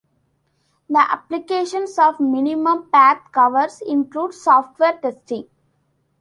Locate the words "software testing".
4.33-5.47